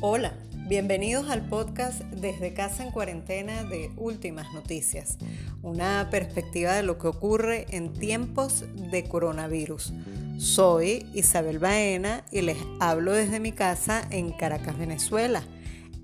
Hola, 0.00 0.32
bienvenidos 0.66 1.28
al 1.28 1.46
podcast 1.46 2.00
Desde 2.04 2.54
Casa 2.54 2.84
en 2.84 2.90
Cuarentena 2.90 3.64
de 3.64 3.90
Últimas 3.98 4.50
Noticias, 4.54 5.18
una 5.60 6.08
perspectiva 6.10 6.72
de 6.72 6.82
lo 6.82 6.96
que 6.96 7.08
ocurre 7.08 7.66
en 7.68 7.92
tiempos 7.92 8.64
de 8.90 9.04
coronavirus. 9.04 9.92
Soy 10.38 11.04
Isabel 11.12 11.58
Baena 11.58 12.24
y 12.32 12.40
les 12.40 12.56
hablo 12.80 13.12
desde 13.12 13.40
mi 13.40 13.52
casa 13.52 14.08
en 14.10 14.32
Caracas, 14.32 14.78
Venezuela. 14.78 15.42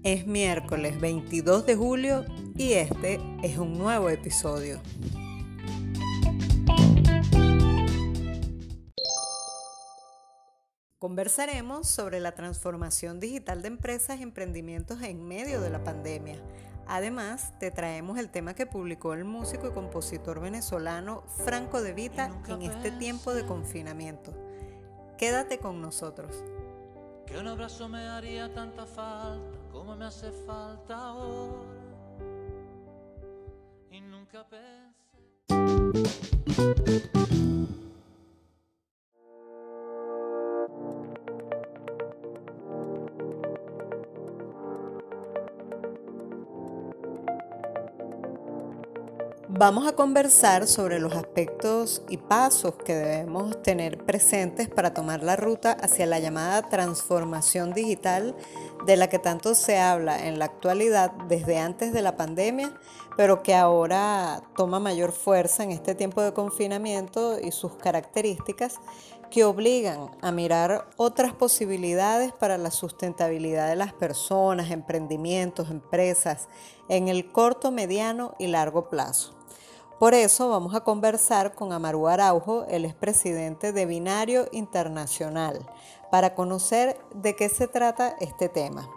Es 0.03 0.27
miércoles 0.27 1.01
22 1.01 1.65
de 1.65 1.75
julio 1.75 2.27
y 2.55 2.73
este 2.75 3.19
es 3.43 3.57
un 3.57 3.79
nuevo 3.79 4.11
episodio. 4.11 4.79
Conversaremos 10.99 11.87
sobre 11.87 12.19
la 12.19 12.33
transformación 12.33 13.21
digital 13.21 13.63
de 13.63 13.69
empresas 13.69 14.19
y 14.19 14.25
emprendimientos 14.25 15.01
en 15.03 15.25
medio 15.25 15.61
de 15.61 15.71
la 15.71 15.85
pandemia. 15.85 16.43
Además, 16.89 17.57
te 17.61 17.71
traemos 17.71 18.19
el 18.19 18.31
tema 18.31 18.55
que 18.55 18.67
publicó 18.67 19.13
el 19.13 19.25
músico 19.25 19.69
y 19.69 19.71
compositor 19.71 20.41
venezolano 20.41 21.23
Franco 21.45 21.83
De 21.83 21.93
Vita 21.93 22.33
en 22.49 22.63
este 22.63 22.91
tiempo 22.91 23.33
de 23.33 23.47
confinamiento. 23.47 24.35
Quédate 25.17 25.59
con 25.59 25.81
nosotros. 25.81 26.43
Que 27.27 27.39
un 27.39 27.47
abrazo 27.47 27.89
me 27.89 28.01
haría 28.09 28.53
tanta 28.53 28.85
falta 28.85 29.57
como 29.71 29.95
me 29.95 30.07
hace 30.07 30.33
falta 30.33 30.97
ahora. 30.97 31.63
Y 33.93 34.01
nunca 34.01 34.45
pensé. 34.49 34.99
Vamos 49.59 49.89
a 49.89 49.97
conversar 49.97 50.69
sobre 50.69 51.01
los 51.01 51.17
aspectos 51.17 52.03
y 52.09 52.17
pasos 52.17 52.75
que 52.77 52.95
debemos 52.95 53.61
tener 53.61 53.99
presentes 53.99 54.69
para 54.69 54.95
tomar 54.95 55.25
la 55.25 55.35
ruta 55.35 55.73
hacia 55.73 56.07
la 56.07 56.21
llamada 56.21 56.69
transformación 56.69 57.73
digital 57.73 58.37
de 58.87 58.97
la 58.97 59.09
que 59.09 59.19
tanto 59.19 59.57
se 59.57 59.81
habla 59.81 60.29
en 60.29 60.39
la 60.39 60.45
actualidad 60.45 61.11
desde 61.27 61.59
antes 61.59 61.93
de 61.93 62.03
la 62.03 62.17
pandemia, 62.17 62.73
pero 63.17 63.43
que 63.43 63.57
ahora 63.57 64.45
toma 64.57 64.79
mayor 64.79 65.11
fuerza 65.11 65.65
en 65.65 65.73
este 65.73 65.97
tiempo 65.97 66.23
de 66.23 66.33
confinamiento 66.33 67.41
y 67.41 67.51
sus 67.51 67.75
características 67.75 68.79
que 69.31 69.45
obligan 69.45 70.11
a 70.23 70.33
mirar 70.33 70.89
otras 70.97 71.33
posibilidades 71.33 72.33
para 72.33 72.59
la 72.59 72.71
sustentabilidad 72.71 73.69
de 73.69 73.77
las 73.77 73.93
personas, 73.93 74.71
emprendimientos, 74.71 75.71
empresas 75.71 76.49
en 76.89 77.09
el 77.09 77.31
corto, 77.33 77.71
mediano 77.71 78.35
y 78.39 78.47
largo 78.47 78.89
plazo. 78.89 79.35
Por 79.99 80.15
eso 80.15 80.49
vamos 80.49 80.75
a 80.75 80.83
conversar 80.83 81.55
con 81.55 81.73
Amaru 81.73 82.07
Araujo, 82.07 82.65
el 82.69 82.85
expresidente 82.85 83.73
de 83.73 83.85
Binario 83.85 84.49
Internacional, 84.53 85.69
para 86.11 86.35
conocer 86.35 86.97
de 87.15 87.35
qué 87.35 87.49
se 87.49 87.67
trata 87.67 88.15
este 88.21 88.49
tema. 88.49 88.89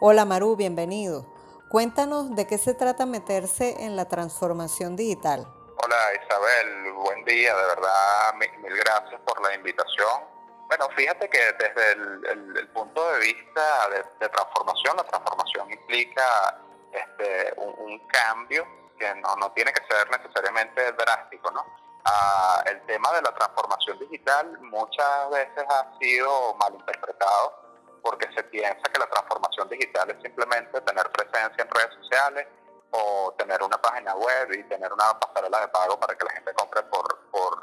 Hola 0.00 0.22
Amaru, 0.22 0.56
bienvenido. 0.56 1.26
Cuéntanos 1.70 2.34
de 2.34 2.48
qué 2.48 2.58
se 2.58 2.74
trata 2.74 3.06
meterse 3.06 3.84
en 3.84 3.94
la 3.94 4.06
transformación 4.06 4.96
digital. 4.96 5.46
Hola 5.82 5.96
Isabel, 6.20 6.89
buen 7.00 7.24
día, 7.24 7.54
de 7.54 7.66
verdad 7.66 8.34
mil, 8.34 8.76
gracias 8.76 9.20
por 9.22 9.40
la 9.42 9.54
invitación. 9.54 10.22
Bueno, 10.68 10.88
fíjate 10.96 11.28
que 11.28 11.52
desde 11.58 11.92
el, 11.92 12.68
punto 12.72 13.12
de 13.12 13.18
vista 13.18 13.88
de, 14.20 14.28
transformación, 14.28 14.96
la 14.96 15.04
transformación 15.04 15.72
implica 15.72 16.58
este, 16.92 17.54
un 17.56 17.98
cambio 18.06 18.66
que 18.98 19.14
no, 19.16 19.34
no 19.36 19.50
tiene 19.52 19.72
que 19.72 19.82
ser 19.92 20.08
necesariamente 20.10 20.92
drástico, 20.92 21.50
¿no? 21.50 21.64
Ah, 22.04 22.62
el 22.66 22.80
tema 22.86 23.12
de 23.12 23.22
la 23.22 23.34
transformación 23.34 23.98
digital 23.98 24.58
muchas 24.62 25.30
veces 25.30 25.64
ha 25.68 25.98
sido 25.98 26.54
mal 26.54 26.74
interpretado 26.74 27.54
porque 28.02 28.32
se 28.34 28.42
piensa 28.44 28.80
que 28.92 28.98
la 28.98 29.06
transformación 29.08 29.68
digital 29.68 30.10
es 30.10 30.22
simplemente 30.22 30.80
tener 30.80 31.10
presencia 31.10 31.62
en 31.62 31.70
redes 31.70 31.94
sociales 32.00 32.46
o 32.92 33.34
tener 33.38 33.62
una 33.62 33.80
página 33.80 34.14
web 34.14 34.52
y 34.52 34.62
tener 34.64 34.92
una 34.92 35.18
pasarela 35.18 35.60
de 35.60 35.68
pago 35.68 35.98
para 35.98 36.16
que 36.16 36.24
la 36.24 36.32
gente 36.32 36.52
compre 36.54 36.82
por, 36.84 37.30
por 37.30 37.60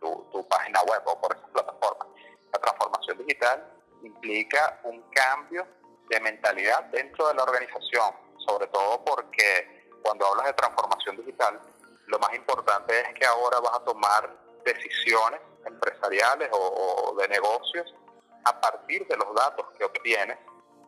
tu, 0.00 0.28
tu 0.32 0.48
página 0.48 0.82
web 0.82 1.02
o 1.06 1.20
por 1.20 1.36
esas 1.36 1.48
plataformas. 1.50 2.08
La 2.52 2.60
transformación 2.60 3.18
digital 3.18 3.64
implica 4.02 4.80
un 4.84 5.02
cambio 5.10 5.66
de 6.08 6.20
mentalidad 6.20 6.84
dentro 6.84 7.28
de 7.28 7.34
la 7.34 7.42
organización, 7.42 8.14
sobre 8.46 8.66
todo 8.68 9.04
porque 9.04 9.78
cuando 10.02 10.26
hablas 10.26 10.46
de 10.46 10.52
transformación 10.54 11.16
digital, 11.16 11.60
lo 12.06 12.18
más 12.18 12.34
importante 12.34 13.00
es 13.00 13.14
que 13.14 13.26
ahora 13.26 13.60
vas 13.60 13.74
a 13.76 13.84
tomar 13.84 14.30
decisiones 14.64 15.40
empresariales 15.66 16.48
o, 16.52 17.14
de 17.18 17.28
negocios 17.28 17.94
a 18.44 18.60
partir 18.60 19.06
de 19.06 19.16
los 19.16 19.34
datos 19.34 19.66
que 19.76 19.84
obtienes 19.84 20.38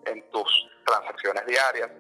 en 0.07 0.29
tus 0.31 0.71
transacciones 0.87 1.45
diarias 1.47 1.91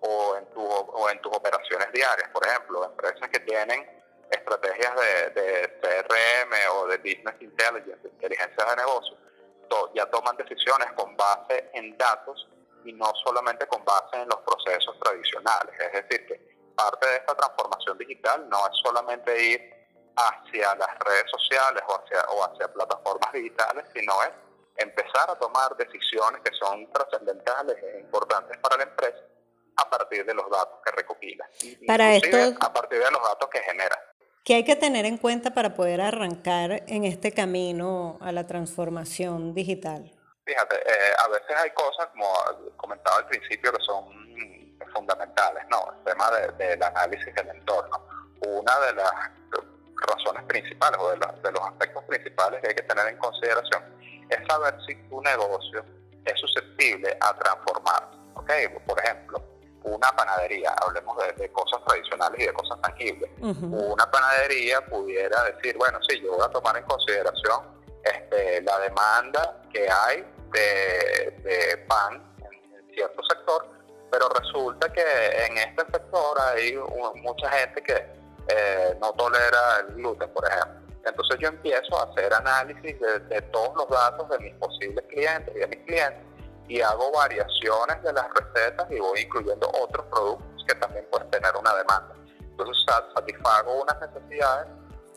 o 0.00 0.36
en, 0.36 0.46
tu, 0.50 0.62
o 0.62 1.10
en 1.10 1.20
tus 1.20 1.34
operaciones 1.34 1.90
diarias. 1.92 2.28
Por 2.30 2.46
ejemplo, 2.46 2.84
empresas 2.84 3.28
que 3.30 3.40
tienen 3.40 3.96
estrategias 4.30 4.94
de, 5.34 5.78
CRM 5.80 6.52
o 6.72 6.86
de 6.86 6.98
Business 6.98 7.34
Intelligence, 7.40 8.02
de 8.02 8.08
inteligencia 8.08 8.64
de 8.64 8.76
negocios, 8.76 9.18
ya 9.94 10.06
toman 10.06 10.36
decisiones 10.36 10.92
con 10.92 11.16
base 11.16 11.70
en 11.74 11.96
datos 11.96 12.48
y 12.84 12.92
no 12.92 13.12
solamente 13.24 13.66
con 13.66 13.84
base 13.84 14.16
en 14.16 14.28
los 14.28 14.38
procesos 14.40 14.98
tradicionales. 15.00 15.74
Es 15.80 15.92
decir, 15.92 16.26
que 16.26 16.56
parte 16.76 17.06
de 17.08 17.16
esta 17.16 17.34
transformación 17.34 17.98
digital 17.98 18.48
no 18.48 18.58
es 18.66 18.76
solamente 18.84 19.42
ir 19.42 19.76
hacia 20.16 20.74
las 20.76 20.98
redes 21.00 21.24
sociales 21.30 21.82
o 21.88 21.94
hacia, 21.94 22.20
o 22.30 22.44
hacia 22.44 22.72
plataformas 22.72 23.32
digitales, 23.32 23.84
sino 23.94 24.22
es 24.22 24.30
empezar 24.76 25.30
a 25.30 25.38
tomar 25.38 25.76
decisiones 25.76 26.40
que 26.42 26.54
son 26.54 26.90
trascendentales 26.92 27.76
e 27.82 28.00
importantes 28.00 28.56
para 28.58 28.76
la 28.76 28.84
empresa 28.84 29.18
a 29.76 29.90
partir 29.90 30.24
de 30.24 30.34
los 30.34 30.48
datos 30.50 30.78
que 30.84 30.90
recopila. 30.92 31.48
Para 31.86 32.14
esto, 32.14 32.36
a 32.60 32.72
partir 32.72 32.98
de 32.98 33.10
los 33.10 33.22
datos 33.22 33.48
que 33.50 33.60
genera. 33.60 33.98
¿Qué 34.44 34.54
hay 34.54 34.64
que 34.64 34.76
tener 34.76 35.06
en 35.06 35.18
cuenta 35.18 35.52
para 35.52 35.74
poder 35.74 36.00
arrancar 36.00 36.84
en 36.86 37.04
este 37.04 37.32
camino 37.32 38.18
a 38.20 38.30
la 38.30 38.46
transformación 38.46 39.54
digital? 39.54 40.12
Fíjate, 40.44 40.76
eh, 40.76 41.12
a 41.18 41.28
veces 41.28 41.56
hay 41.56 41.70
cosas, 41.70 42.06
como 42.12 42.32
comentaba 42.76 43.16
al 43.18 43.26
principio, 43.26 43.72
que 43.72 43.82
son 43.82 44.04
fundamentales, 44.94 45.64
¿no? 45.68 45.92
El 45.92 46.04
tema 46.04 46.30
del 46.30 46.82
análisis 46.82 47.34
del 47.34 47.48
entorno. 47.48 48.00
Una 48.46 48.78
de 48.86 48.92
las 48.94 49.12
razones 49.96 50.44
principales 50.44 50.98
o 51.00 51.10
de, 51.10 51.16
de, 51.16 51.52
los 51.52 51.62
aspectos 51.62 52.04
principales 52.04 52.60
que 52.60 52.68
hay 52.68 52.74
que 52.74 52.82
tener 52.82 53.06
en 53.08 53.16
consideración 53.18 53.82
es 54.28 54.38
saber 54.46 54.74
si 54.86 54.94
tu 55.08 55.20
negocio 55.22 55.84
es 56.24 56.38
susceptible 56.38 57.16
a 57.20 57.34
transformarse. 57.36 58.16
¿ok? 58.34 58.50
Por 58.86 59.00
ejemplo, 59.00 59.42
una 59.86 60.10
panadería, 60.12 60.74
hablemos 60.82 61.16
de, 61.36 61.50
cosas 61.50 61.80
tradicionales 61.86 62.40
y 62.40 62.46
de 62.46 62.52
cosas 62.52 62.80
tangibles. 62.82 63.30
Una 63.40 64.10
panadería 64.10 64.84
pudiera 64.86 65.42
decir, 65.44 65.76
bueno, 65.78 65.98
sí, 66.08 66.20
yo 66.20 66.32
voy 66.32 66.44
a 66.44 66.48
tomar 66.48 66.76
en 66.76 66.84
consideración 66.84 67.60
este, 68.02 68.62
la 68.62 68.78
demanda 68.80 69.62
que 69.72 69.88
hay 69.90 70.24
de, 70.52 71.30
de 71.42 71.76
pan 71.88 72.22
en 72.42 72.94
cierto 72.94 73.22
sector 73.28 73.76
pero 74.10 74.28
resulta 74.28 74.90
que 74.92 75.02
en 75.02 75.58
este 75.58 75.84
sector 75.92 76.40
hay 76.40 76.74
mucha 77.22 77.50
gente 77.50 77.82
que 77.82 77.94
eh, 78.48 78.96
no 79.00 79.12
tolera 79.12 79.80
el 79.80 79.94
gluten, 79.94 80.32
por 80.32 80.46
ejemplo. 80.48 80.80
Entonces 81.04 81.38
yo 81.38 81.48
empiezo 81.48 81.98
a 81.98 82.04
hacer 82.04 82.32
análisis 82.32 82.98
de, 82.98 83.42
todos 83.52 83.76
los 83.76 83.88
datos 83.88 84.28
de 84.30 84.38
mis 84.38 84.54
posibles 84.54 85.04
clientes 85.08 85.54
y 85.54 85.58
de 85.58 85.66
mis 85.68 85.78
clientes 85.84 86.25
y 86.68 86.80
hago 86.80 87.12
variaciones 87.12 88.02
de 88.02 88.12
las 88.12 88.26
recetas 88.34 88.86
y 88.90 88.98
voy 88.98 89.20
incluyendo 89.20 89.70
otros 89.80 90.06
productos 90.06 90.64
que 90.66 90.74
también 90.74 91.06
pueden 91.10 91.30
tener 91.30 91.54
una 91.58 91.74
demanda. 91.74 92.14
Entonces 92.40 92.76
satisfago 93.14 93.82
unas 93.82 94.00
necesidades 94.00 94.68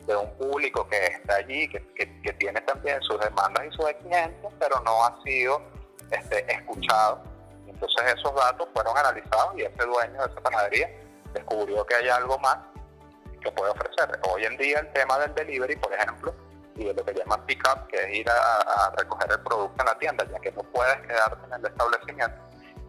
de 0.06 0.16
un 0.16 0.30
público 0.36 0.86
que 0.88 1.06
está 1.06 1.36
allí, 1.36 1.68
que, 1.68 1.84
que, 1.94 2.32
tiene 2.34 2.60
también 2.62 3.00
sus 3.02 3.20
demandas 3.20 3.66
y 3.66 3.70
sus 3.76 3.88
exigencias, 3.88 4.52
pero 4.58 4.80
no 4.80 5.04
ha 5.04 5.22
sido 5.22 5.60
este, 6.10 6.52
escuchado 6.52 7.22
entonces 7.80 8.14
esos 8.14 8.34
datos 8.34 8.68
fueron 8.74 8.96
analizados 8.96 9.56
y 9.56 9.62
ese 9.62 9.84
dueño 9.86 10.12
de 10.12 10.30
esa 10.30 10.40
panadería 10.42 10.90
descubrió 11.32 11.86
que 11.86 11.94
hay 11.94 12.08
algo 12.10 12.38
más 12.38 12.58
que 13.40 13.50
puede 13.52 13.70
ofrecer. 13.70 14.20
Hoy 14.30 14.44
en 14.44 14.56
día 14.58 14.80
el 14.80 14.92
tema 14.92 15.18
del 15.18 15.34
delivery, 15.34 15.76
por 15.76 15.92
ejemplo, 15.94 16.34
y 16.76 16.84
de 16.84 16.94
lo 16.94 17.04
que 17.04 17.14
llaman 17.14 17.44
pick-up, 17.46 17.86
que 17.88 17.96
es 17.96 18.18
ir 18.18 18.30
a, 18.30 18.92
recoger 18.96 19.30
el 19.30 19.40
producto 19.40 19.82
en 19.82 19.86
la 19.86 19.98
tienda, 19.98 20.26
ya 20.30 20.38
que 20.40 20.52
no 20.52 20.62
puedes 20.62 20.96
quedarte 21.06 21.46
en 21.46 21.52
el 21.52 21.66
establecimiento, 21.66 22.36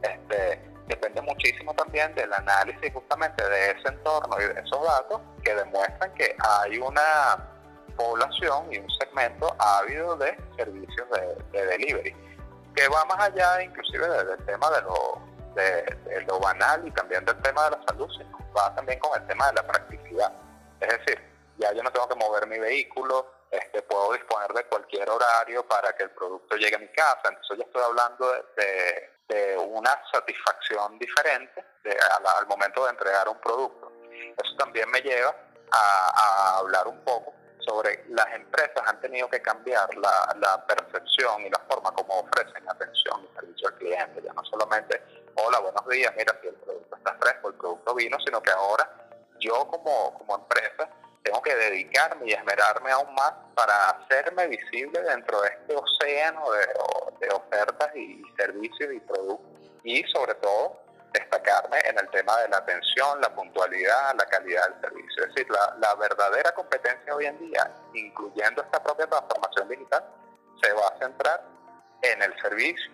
este, 0.01 0.71
depende 0.87 1.21
muchísimo 1.21 1.73
también 1.73 2.13
del 2.15 2.31
análisis 2.33 2.93
justamente 2.93 3.47
de 3.47 3.71
ese 3.71 3.87
entorno 3.87 4.35
y 4.39 4.43
de 4.43 4.59
esos 4.59 4.83
datos 4.83 5.21
que 5.43 5.55
demuestran 5.55 6.13
que 6.13 6.35
hay 6.39 6.77
una 6.79 7.47
población 7.95 8.71
y 8.71 8.79
un 8.79 8.89
segmento 8.99 9.55
ávido 9.59 10.15
de 10.17 10.35
servicios 10.57 11.07
de, 11.51 11.65
delivery, 11.67 12.15
que 12.75 12.87
va 12.87 13.05
más 13.05 13.19
allá 13.19 13.61
inclusive 13.61 14.07
del 14.07 14.45
tema 14.45 14.69
de 14.71 14.81
lo, 14.81 15.21
de, 15.55 16.25
lo 16.27 16.39
banal 16.39 16.87
y 16.87 16.91
también 16.91 17.23
del 17.25 17.39
tema 17.41 17.65
de 17.65 17.71
la 17.71 17.83
salud, 17.87 18.09
sino 18.17 18.37
va 18.57 18.73
también 18.75 18.99
con 18.99 19.19
el 19.19 19.27
tema 19.27 19.47
de 19.47 19.53
la 19.53 19.67
practicidad. 19.67 20.33
Es 20.79 20.89
decir, 20.89 21.21
ya 21.57 21.71
yo 21.73 21.83
no 21.83 21.91
tengo 21.91 22.07
que 22.07 22.15
mover 22.15 22.47
mi 22.47 22.59
vehículo, 22.59 23.27
este, 23.51 23.81
puedo 23.81 24.13
disponer 24.13 24.49
de 24.53 24.63
cualquier 24.63 25.09
horario 25.09 25.67
para 25.67 25.93
que 25.93 26.03
el 26.03 26.11
producto 26.11 26.55
llegue 26.55 26.77
a 26.77 26.79
mi 26.79 26.87
casa. 26.87 27.21
Entonces 27.25 27.57
yo 27.57 27.63
estoy 27.63 27.83
hablando 27.83 28.31
de, 28.55 29.09
una 29.57 30.01
satisfacción 30.11 30.99
diferente 30.99 31.63
al, 32.37 32.47
momento 32.47 32.83
de 32.83 32.91
entregar 32.91 33.29
un 33.29 33.39
producto. 33.39 33.91
Eso 34.11 34.55
también 34.57 34.89
me 34.89 34.99
lleva 35.01 35.33
a, 35.71 36.57
hablar 36.57 36.87
un 36.87 37.01
poco 37.03 37.33
sobre 37.59 38.03
las 38.09 38.27
empresas 38.33 38.83
han 38.85 38.99
tenido 38.99 39.29
que 39.29 39.41
cambiar 39.41 39.87
la, 39.95 40.65
percepción 40.67 41.41
y 41.45 41.49
la 41.49 41.59
forma 41.69 41.91
como 41.93 42.19
ofrecen 42.19 42.67
atención 42.69 43.23
y 43.23 43.35
servicio 43.35 43.67
al 43.67 43.75
cliente. 43.75 44.21
Ya 44.21 44.33
no 44.33 44.43
solamente, 44.45 45.01
hola, 45.35 45.59
buenos 45.59 45.87
días, 45.87 46.13
mira, 46.17 46.37
si 46.41 46.47
el 46.47 46.55
producto 46.55 46.95
está 46.97 47.13
fresco, 47.15 47.49
el 47.49 47.55
producto 47.55 47.95
vino, 47.95 48.17
sino 48.25 48.41
que 48.41 48.51
ahora 48.51 48.89
yo 49.39 49.67
como, 49.67 50.17
como 50.17 50.35
empresa 50.35 50.89
tengo 51.23 51.41
que 51.41 51.55
dedicarme 51.55 52.27
y 52.27 52.33
esmerarme 52.33 52.91
aún 52.91 53.13
más 53.13 53.33
para 53.55 53.89
hacerme 53.89 54.47
visible 54.47 55.01
dentro 55.01 55.41
de 55.41 55.49
este 55.49 55.75
océano 55.75 56.43
de, 56.51 57.29
ofertas 57.29 57.95
y 57.95 58.23
servicios 58.35 58.93
y 58.93 58.99
productos 59.01 59.71
y 59.83 60.03
sobre 60.05 60.33
todo 60.35 60.81
destacarme 61.13 61.77
en 61.85 61.99
el 61.99 62.09
tema 62.09 62.35
de 62.41 62.49
la 62.49 62.57
atención, 62.57 63.21
la 63.21 63.33
puntualidad, 63.35 64.15
la 64.17 64.25
calidad 64.25 64.69
del 64.69 64.81
servicio. 64.81 65.23
Es 65.23 65.35
decir, 65.35 65.47
la, 65.51 65.75
la 65.79 65.95
verdadera 65.95 66.51
competencia 66.53 67.15
hoy 67.15 67.25
en 67.25 67.37
día, 67.37 67.71
incluyendo 67.93 68.63
esta 68.63 68.81
propia 68.81 69.07
transformación 69.07 69.69
digital, 69.69 70.03
se 70.63 70.73
va 70.73 70.87
a 70.87 70.97
centrar 70.99 71.43
en 72.01 72.21
el 72.23 72.41
servicio 72.41 72.91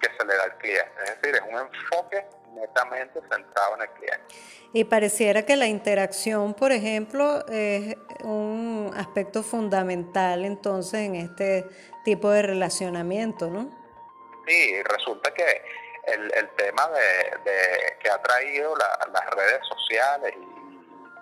que 0.00 0.08
se 0.16 0.24
le 0.24 0.36
da 0.36 0.44
al 0.44 0.58
cliente. 0.58 0.92
Es 1.04 1.20
decir, 1.20 1.34
es 1.34 1.42
un 1.42 1.58
enfoque 1.58 2.26
netamente 2.56 3.20
centrado 3.20 3.76
en 3.76 3.82
el 3.82 3.90
cliente. 3.90 4.34
Y 4.72 4.84
pareciera 4.84 5.44
que 5.44 5.56
la 5.56 5.66
interacción, 5.66 6.54
por 6.54 6.72
ejemplo, 6.72 7.46
es 7.48 7.96
un 8.24 8.92
aspecto 8.96 9.42
fundamental 9.42 10.44
entonces 10.44 11.00
en 11.00 11.16
este 11.16 11.64
tipo 12.04 12.30
de 12.30 12.42
relacionamiento, 12.42 13.48
¿no? 13.48 13.70
Sí, 14.46 14.82
resulta 14.82 15.32
que 15.32 15.62
el, 16.06 16.32
el 16.34 16.48
tema 16.50 16.88
de, 16.88 17.96
que 18.00 18.10
ha 18.10 18.20
traído 18.22 18.74
las 18.76 19.30
redes 19.30 19.60
sociales 19.66 20.34
y 20.36 20.56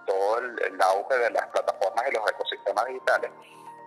todo 0.06 0.38
el, 0.38 0.80
auge 0.82 1.16
de 1.16 1.30
las 1.30 1.46
plataformas 1.48 2.04
y 2.08 2.12
los 2.12 2.30
ecosistemas 2.30 2.86
digitales 2.86 3.30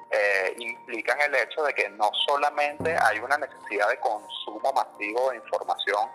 eh, 0.10 0.56
implican 0.58 1.20
el 1.22 1.36
hecho 1.36 1.64
de 1.64 1.74
que 1.74 1.90
no 1.90 2.10
solamente 2.26 2.96
hay 3.00 3.20
una 3.20 3.38
necesidad 3.38 3.90
de 3.90 4.00
consumo 4.00 4.72
masivo 4.74 5.30
de 5.32 5.38
información 5.38 6.10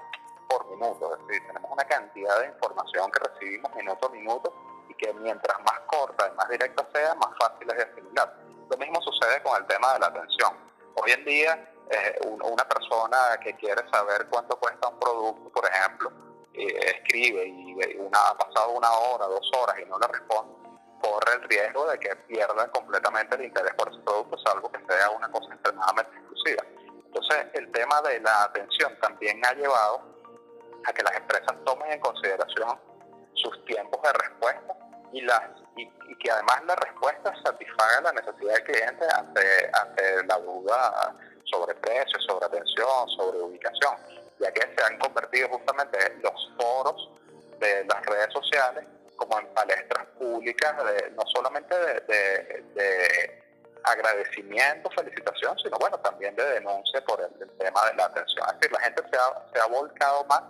por 0.52 0.66
minuto, 0.70 1.14
es 1.14 1.26
decir, 1.26 1.46
tenemos 1.46 1.70
una 1.70 1.84
cantidad 1.84 2.40
de 2.40 2.48
información 2.48 3.10
que 3.10 3.20
recibimos 3.30 3.74
minuto 3.74 4.06
a 4.06 4.10
minuto 4.10 4.54
y 4.88 4.94
que 4.94 5.12
mientras 5.14 5.58
más 5.60 5.80
corta 5.86 6.28
y 6.30 6.36
más 6.36 6.48
directa 6.48 6.86
sea, 6.92 7.14
más 7.14 7.30
fácil 7.40 7.70
es 7.70 7.76
de 7.76 7.82
asimilar. 7.84 8.36
Lo 8.70 8.76
mismo 8.76 9.00
sucede 9.00 9.42
con 9.42 9.56
el 9.56 9.66
tema 9.66 9.94
de 9.94 10.00
la 10.00 10.06
atención. 10.06 10.52
Hoy 10.94 11.12
en 11.12 11.24
día, 11.24 11.74
eh, 11.90 12.20
una 12.26 12.68
persona 12.68 13.38
que 13.42 13.54
quiere 13.56 13.82
saber 13.90 14.26
cuánto 14.28 14.58
cuesta 14.58 14.88
un 14.88 14.98
producto, 14.98 15.50
por 15.50 15.66
ejemplo, 15.66 16.12
escribe 16.54 17.46
y 17.46 17.96
una, 17.98 18.18
ha 18.28 18.36
pasado 18.36 18.72
una 18.72 18.90
hora, 18.92 19.26
dos 19.26 19.50
horas 19.58 19.76
y 19.80 19.86
no 19.86 19.98
le 19.98 20.06
responde, 20.06 20.52
corre 21.00 21.34
el 21.34 21.48
riesgo 21.48 21.86
de 21.86 21.98
que 21.98 22.14
pierda 22.28 22.70
completamente 22.70 23.36
el 23.36 23.44
interés 23.44 23.74
por 23.74 23.88
ese 23.88 24.00
producto, 24.00 24.36
salvo 24.44 24.70
que 24.70 24.84
sea 24.86 25.10
una 25.10 25.30
cosa 25.30 25.54
extremadamente 25.54 26.14
exclusiva. 26.14 26.62
Entonces, 27.06 27.46
el 27.54 27.72
tema 27.72 28.02
de 28.02 28.20
la 28.20 28.44
atención 28.44 28.98
también 29.00 29.40
ha 29.46 29.54
llevado 29.54 30.11
a 30.86 30.92
que 30.92 31.02
las 31.02 31.16
empresas 31.16 31.54
tomen 31.64 31.92
en 31.92 32.00
consideración 32.00 32.78
sus 33.34 33.64
tiempos 33.64 34.00
de 34.02 34.12
respuesta 34.12 34.74
y 35.12 35.20
las 35.22 35.42
y, 35.76 35.88
que 36.16 36.30
además 36.30 36.62
la 36.66 36.76
respuesta 36.76 37.34
satisfaga 37.42 38.00
la 38.02 38.12
necesidad 38.12 38.54
del 38.54 38.64
cliente 38.64 39.06
ante, 39.14 39.70
ante 39.72 40.26
la 40.26 40.38
duda 40.38 41.16
sobre 41.44 41.74
precios, 41.76 42.24
sobre 42.24 42.46
atención, 42.46 43.08
sobre 43.16 43.40
ubicación, 43.40 43.96
ya 44.38 44.52
que 44.52 44.60
se 44.60 44.84
han 44.84 44.98
convertido 44.98 45.48
justamente 45.48 45.98
los 46.22 46.52
foros 46.56 47.10
de 47.58 47.84
las 47.84 48.06
redes 48.06 48.32
sociales 48.32 48.84
como 49.16 49.38
en 49.38 49.46
palestras 49.54 50.06
públicas, 50.18 50.76
de, 50.84 51.10
no 51.10 51.22
solamente 51.26 51.74
de, 51.76 52.64
de, 52.74 53.42
agradecimiento, 53.84 54.88
felicitación, 54.90 55.58
sino 55.58 55.76
bueno, 55.78 55.98
también 55.98 56.36
de 56.36 56.44
denuncia 56.44 57.04
por 57.04 57.20
el, 57.20 57.50
tema 57.58 57.84
de 57.86 57.94
la 57.94 58.04
atención. 58.04 58.46
Es 58.48 58.60
decir, 58.60 58.72
la 58.72 58.80
gente 58.80 59.02
se 59.10 59.16
ha, 59.16 59.52
se 59.52 59.60
ha 59.60 59.66
volcado 59.66 60.24
más 60.26 60.42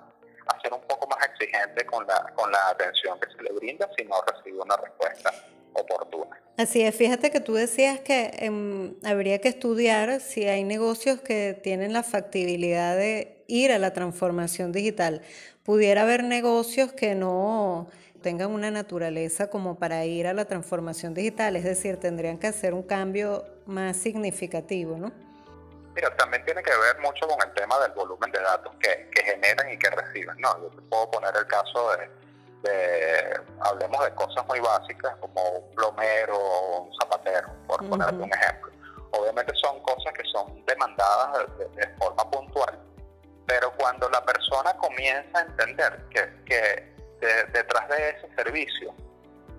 a 0.47 0.61
ser 0.61 0.73
un 0.73 0.81
poco 0.83 1.06
más 1.09 1.19
exigente 1.27 1.85
con 1.87 2.06
la, 2.06 2.33
con 2.35 2.50
la 2.50 2.69
atención 2.69 3.19
que 3.21 3.31
se 3.31 3.43
le 3.43 3.53
brinda 3.53 3.89
si 3.97 4.05
no 4.05 4.17
recibe 4.23 4.61
una 4.61 4.77
respuesta 4.77 5.33
oportuna. 5.75 6.39
Así 6.56 6.83
es, 6.83 6.94
fíjate 6.94 7.31
que 7.31 7.41
tú 7.41 7.55
decías 7.55 8.00
que 8.00 8.31
em, 8.39 8.94
habría 9.05 9.41
que 9.41 9.49
estudiar 9.49 10.21
si 10.21 10.44
hay 10.44 10.65
negocios 10.65 11.21
que 11.21 11.59
tienen 11.62 11.93
la 11.93 12.03
factibilidad 12.03 12.97
de 12.97 13.43
ir 13.47 13.73
a 13.73 13.79
la 13.79 13.93
transformación 13.93 14.71
digital. 14.71 15.23
Pudiera 15.65 16.03
haber 16.03 16.25
negocios 16.25 16.93
que 16.93 17.15
no 17.15 17.89
tengan 18.21 18.50
una 18.50 18.71
naturaleza 18.71 19.50
como 19.50 19.79
para 19.79 20.05
ir 20.05 20.27
a 20.27 20.35
la 20.35 20.44
transformación 20.44 21.15
digital, 21.15 21.56
es 21.56 21.65
decir, 21.65 21.97
tendrían 21.97 22.39
que 22.39 22.47
hacer 22.47 22.75
un 22.75 22.83
cambio 22.83 23.44
más 23.67 23.97
significativo, 23.97 24.97
¿no? 24.97 25.12
Mira, 25.94 26.15
también 26.17 26.44
tiene 26.44 26.62
que 26.62 26.71
ver 26.71 26.99
mucho 27.00 27.27
con 27.29 27.37
el 27.47 27.53
tema 27.55 27.79
del 27.81 27.93
volumen 27.93 28.31
de 28.33 28.41
datos 28.41 28.75
que, 28.81 29.11
generan 29.23 29.71
y 29.71 29.79
que 29.79 29.91
reciben. 29.91 30.37
No, 30.41 30.59
yo 30.62 30.71
te 30.71 30.83
puedo 30.83 31.11
poner 31.11 31.35
el 31.37 31.47
caso 31.47 31.91
de, 32.62 33.41
hablemos 33.61 34.05
de 34.05 34.15
cosas 34.15 34.47
muy 34.47 34.61
básicas 34.61 35.15
como 35.21 35.43
un 35.50 35.75
plomero 35.75 36.37
o 36.37 36.83
un 36.85 36.94
zapatero, 36.94 37.49
por 37.67 37.87
ponerte 37.89 38.15
un 38.15 38.33
ejemplo. 38.33 38.73
Obviamente 39.11 39.53
son 39.62 39.81
cosas 39.83 40.12
que 40.15 40.23
son 40.33 40.65
demandadas 40.65 41.47
de, 41.59 41.89
forma 41.99 42.31
puntual, 42.31 42.79
pero 43.47 43.71
cuando 43.77 44.09
la 44.09 44.25
persona 44.25 44.75
comienza 44.79 45.39
a 45.39 45.43
entender 45.43 46.03
que, 46.09 46.44
que 46.47 46.93
detrás 47.53 47.89
de 47.89 48.11
ese 48.11 48.35
servicio 48.35 48.94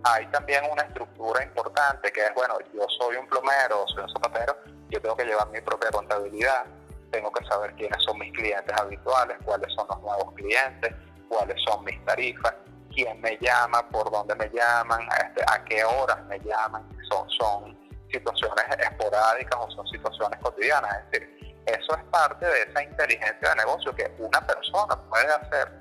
hay 0.03 0.25
también 0.27 0.63
una 0.69 0.83
estructura 0.83 1.43
importante 1.43 2.11
que 2.11 2.25
es, 2.25 2.33
bueno, 2.33 2.57
yo 2.73 2.85
soy 2.97 3.15
un 3.15 3.27
plomero, 3.27 3.85
soy 3.87 4.03
un 4.03 4.09
zapatero, 4.09 4.57
yo 4.93 5.01
tengo 5.01 5.17
que 5.17 5.25
llevar 5.25 5.49
mi 5.49 5.59
propia 5.61 5.89
contabilidad, 5.89 6.65
tengo 7.11 7.31
que 7.31 7.43
saber 7.45 7.73
quiénes 7.75 8.01
son 8.03 8.17
mis 8.19 8.31
clientes 8.33 8.79
habituales, 8.79 9.37
cuáles 9.43 9.73
son 9.73 9.87
los 9.89 9.99
nuevos 10.01 10.33
clientes, 10.35 10.93
cuáles 11.27 11.59
son 11.63 11.83
mis 11.83 12.03
tarifas, 12.05 12.53
quién 12.93 13.19
me 13.21 13.37
llama, 13.39 13.87
por 13.89 14.11
dónde 14.11 14.35
me 14.35 14.49
llaman, 14.49 15.01
este, 15.25 15.43
a 15.47 15.63
qué 15.65 15.83
horas 15.83 16.23
me 16.25 16.39
llaman, 16.39 16.87
son, 17.09 17.73
situaciones 18.11 18.65
esporádicas 18.77 19.59
o 19.59 19.71
son 19.71 19.87
situaciones 19.87 20.39
cotidianas. 20.39 20.95
Es 20.97 21.11
decir, 21.11 21.55
eso 21.65 21.97
es 21.97 22.03
parte 22.11 22.45
de 22.45 22.61
esa 22.61 22.83
inteligencia 22.83 23.49
de 23.49 23.55
negocio 23.55 23.95
que 23.95 24.13
una 24.19 24.39
persona 24.45 24.95
puede 25.09 25.33
hacer 25.33 25.71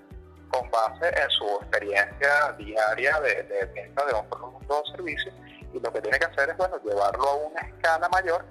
con 0.49 0.71
base 0.71 1.09
en 1.09 1.31
su 1.31 1.45
experiencia 1.61 2.53
diaria 2.57 3.21
de, 3.21 3.43
de 3.43 3.67
venta 3.67 4.07
de 4.07 4.15
un 4.15 4.27
producto 4.31 4.81
o 4.81 4.87
servicio 4.97 5.31
y 5.75 5.81
lo 5.81 5.93
que 5.93 6.01
tiene 6.01 6.19
que 6.19 6.25
hacer 6.25 6.49
es 6.49 6.57
bueno 6.57 6.79
llevarlo 6.83 7.29
a 7.29 7.35
una 7.35 7.61
escala 7.61 8.09
mayor 8.09 8.45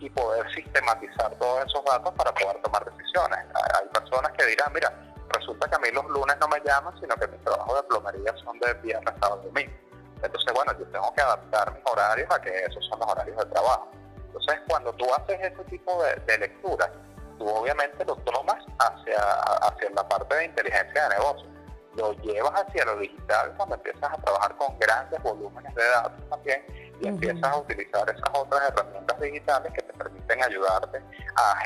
y 0.00 0.10
poder 0.10 0.46
sistematizar 0.54 1.34
todos 1.38 1.64
esos 1.66 1.84
datos 1.84 2.12
para 2.14 2.32
poder 2.34 2.60
tomar 2.62 2.84
decisiones. 2.84 3.38
Hay 3.74 3.88
personas 3.88 4.32
que 4.32 4.44
dirán, 4.46 4.72
mira, 4.72 4.92
resulta 5.30 5.68
que 5.68 5.76
a 5.76 5.78
mí 5.78 5.88
los 5.92 6.04
lunes 6.06 6.36
no 6.40 6.48
me 6.48 6.60
llaman, 6.60 6.94
sino 7.00 7.14
que 7.16 7.26
mis 7.28 7.42
trabajos 7.42 7.76
de 7.76 7.82
plomería 7.88 8.34
son 8.44 8.58
de 8.60 8.74
viernes, 8.74 9.14
sábado 9.20 9.42
y 9.42 9.46
domingo. 9.46 9.72
Entonces, 10.22 10.52
bueno, 10.54 10.72
yo 10.78 10.86
tengo 10.86 11.12
que 11.14 11.22
adaptar 11.22 11.72
mis 11.72 11.82
horarios 11.90 12.28
a 12.30 12.40
que 12.40 12.50
esos 12.64 12.84
son 12.86 12.98
los 13.00 13.10
horarios 13.10 13.36
de 13.36 13.44
trabajo. 13.46 13.88
Entonces, 14.26 14.58
cuando 14.68 14.92
tú 14.94 15.06
haces 15.14 15.40
ese 15.40 15.64
tipo 15.64 16.02
de, 16.26 16.38
lectura, 16.38 16.90
tú 17.38 17.48
obviamente 17.48 18.04
lo 18.04 18.16
tomas 18.16 18.64
hacia, 18.78 19.18
hacia 19.62 19.90
la 19.90 20.08
parte 20.08 20.34
de 20.34 20.44
inteligencia 20.46 21.08
de 21.08 21.16
negocio. 21.16 21.48
Lo 21.96 22.12
llevas 22.12 22.52
hacia 22.60 22.84
lo 22.84 22.98
digital 22.98 23.54
cuando 23.56 23.76
empiezas 23.76 24.12
a 24.12 24.16
trabajar 24.18 24.56
con 24.56 24.78
grandes 24.78 25.22
volúmenes 25.22 25.74
de 25.74 25.84
datos 25.88 26.28
también 26.28 26.62
y 27.00 27.08
empiezas 27.08 27.42
a 27.42 27.56
utilizar 27.56 28.08
esas 28.08 28.30
otras 28.34 28.62
herramientas 28.68 29.20
digitales 29.20 29.72
que 29.72 29.85
permiten 29.96 30.42
ayudarte 30.42 31.02
a 31.36 31.56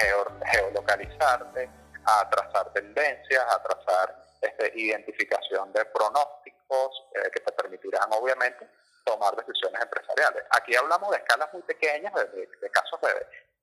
geolocalizarte, 0.52 1.70
a 2.04 2.30
trazar 2.30 2.72
tendencias, 2.72 3.44
a 3.48 3.62
trazar 3.62 4.16
este, 4.40 4.72
identificación 4.74 5.72
de 5.72 5.84
pronósticos 5.86 7.04
eh, 7.14 7.30
que 7.34 7.40
te 7.40 7.52
permitirán 7.52 8.08
obviamente 8.12 8.66
tomar 9.04 9.34
decisiones 9.36 9.82
empresariales. 9.82 10.44
Aquí 10.50 10.74
hablamos 10.76 11.10
de 11.10 11.16
escalas 11.18 11.52
muy 11.52 11.62
pequeñas, 11.62 12.12
de, 12.14 12.70
casos 12.70 13.00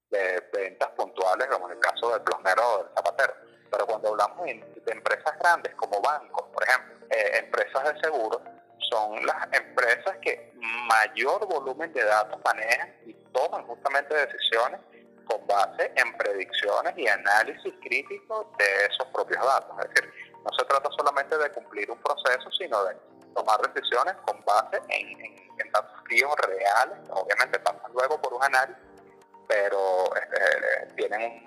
de, 0.10 0.42
ventas 0.54 0.90
puntuales, 0.92 1.48
como 1.48 1.68
en 1.68 1.78
el 1.78 1.80
caso 1.80 2.12
del 2.12 2.22
plomero 2.22 2.62
o 2.64 2.78
del 2.84 2.94
zapatero. 2.96 3.34
Pero 3.72 3.86
cuando 3.86 4.10
hablamos 4.10 4.46
de, 4.46 4.64
empresas 4.88 5.38
grandes 5.40 5.74
como 5.76 6.02
bancos, 6.02 6.48
por 6.54 6.64
ejemplo, 6.64 7.08
eh, 7.10 7.40
empresas 7.40 7.94
de 7.94 8.00
seguros, 8.02 8.42
son 8.90 9.26
las 9.26 9.48
empresas 9.52 10.18
que 10.22 10.54
mayor 10.88 11.46
volumen 11.48 11.92
de 11.94 12.04
datos 12.04 12.40
manejan 12.46 12.96
y 13.06 13.14
toman 13.34 13.66
justamente 13.66 14.14
decisiones 14.16 14.80
con 15.26 15.46
base 15.46 15.92
en 15.96 16.18
predicciones 16.18 16.98
y 16.98 17.08
análisis 17.08 17.74
crítico 17.82 18.52
de 18.58 18.86
esos 18.86 19.08
propios 19.14 19.44
datos. 19.44 19.76
Es 19.84 19.90
decir, 19.90 20.14
no 20.44 20.58
se 20.58 20.66
trata 20.66 20.90
solamente 20.98 21.38
de 21.38 21.52
cumplir 21.52 21.92
un 21.92 22.02
proceso, 22.02 22.52
sino 22.52 22.84
de 22.86 22.96
tomar 23.36 23.60
decisiones 23.74 24.16
con 24.26 24.44
base 24.46 24.82
en, 24.90 25.48
datos 25.72 25.92
fríos 26.06 26.34
reales, 26.48 26.98
obviamente 27.10 27.60
pasan 27.60 27.92
luego 27.92 28.22
por 28.22 28.34
un 28.34 28.44
análisis, 28.44 28.82
pero 29.48 30.06
este, 30.16 30.94
tienen 30.96 31.44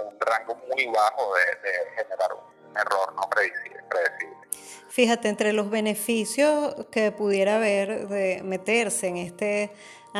un, 0.00 0.18
rango 0.20 0.54
muy 0.54 0.86
bajo 0.86 1.34
de, 1.34 1.70
generar 1.96 2.32
un 2.32 2.76
error 2.76 3.12
no 3.14 3.28
predecible. 3.28 3.78
Fíjate, 4.88 5.28
entre 5.28 5.52
los 5.52 5.70
beneficios 5.70 6.74
que 6.90 7.12
pudiera 7.12 7.56
haber 7.56 8.08
de 8.08 8.42
meterse 8.42 9.06
en 9.06 9.16
este 9.18 9.70